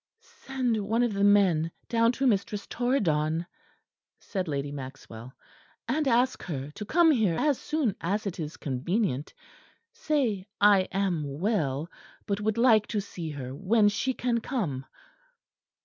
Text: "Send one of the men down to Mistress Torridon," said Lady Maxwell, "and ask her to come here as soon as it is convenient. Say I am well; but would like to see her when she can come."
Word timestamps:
"Send 0.47 0.77
one 0.87 1.03
of 1.03 1.13
the 1.13 1.23
men 1.23 1.71
down 1.87 2.11
to 2.13 2.25
Mistress 2.25 2.65
Torridon," 2.65 3.45
said 4.19 4.47
Lady 4.47 4.71
Maxwell, 4.71 5.31
"and 5.87 6.07
ask 6.07 6.41
her 6.41 6.71
to 6.71 6.85
come 6.85 7.11
here 7.11 7.35
as 7.37 7.59
soon 7.59 7.95
as 8.01 8.25
it 8.25 8.39
is 8.39 8.57
convenient. 8.57 9.31
Say 9.93 10.47
I 10.59 10.87
am 10.91 11.39
well; 11.39 11.87
but 12.25 12.41
would 12.41 12.57
like 12.57 12.87
to 12.87 12.99
see 12.99 13.29
her 13.29 13.53
when 13.53 13.89
she 13.89 14.15
can 14.15 14.39
come." 14.39 14.87